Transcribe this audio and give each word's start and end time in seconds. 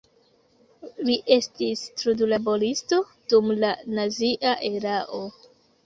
Li 1.09 1.17
estis 1.35 1.85
trudlaboristo 2.01 3.01
dum 3.35 3.55
la 3.63 3.73
nazia 4.01 4.59
erao. 4.77 5.27